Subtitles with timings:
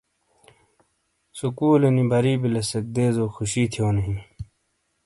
[1.37, 4.15] سکولونی بری بیلیسیک دیزو خوشی تھیونو ہی۔